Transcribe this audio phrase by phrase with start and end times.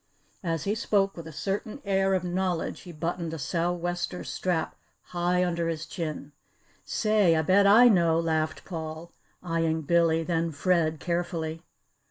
[0.43, 5.45] As he spoke with a certain air of knowledge he buttoned a sou'wester strap high
[5.45, 6.31] under his chin.
[6.83, 9.11] "Say I bet I know!" laughed Paul,
[9.43, 11.61] eyeing Billy, then Fred carefully.